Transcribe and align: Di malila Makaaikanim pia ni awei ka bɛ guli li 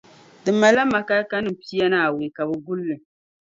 Di 0.45 0.51
malila 0.59 0.83
Makaaikanim 0.93 1.55
pia 1.61 1.85
ni 1.89 1.97
awei 2.05 2.29
ka 2.35 2.43
bɛ 2.49 2.55
guli 2.65 2.83
li 2.89 2.95